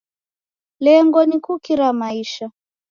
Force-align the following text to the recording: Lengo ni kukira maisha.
Lengo 0.79 1.25
ni 1.25 1.37
kukira 1.43 1.87
maisha. 1.99 2.51